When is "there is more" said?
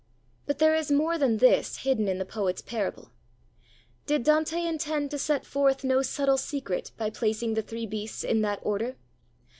0.57-1.19